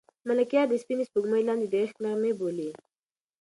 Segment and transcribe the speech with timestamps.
[0.27, 2.69] ملکیار د سپینې سپوږمۍ لاندې د عشق نغمې بولي.